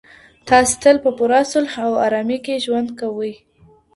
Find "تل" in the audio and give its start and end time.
0.83-0.95